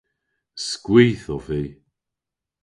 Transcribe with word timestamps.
Skwith 0.69 1.25
ov 1.35 1.43
vy. 1.47 1.63